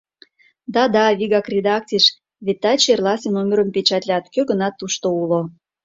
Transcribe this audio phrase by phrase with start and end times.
[0.73, 2.05] Да, да, вигак редакцийыш,
[2.45, 5.41] вет таче эрласе номерым печатлат, кӧ-гынат тушто уло.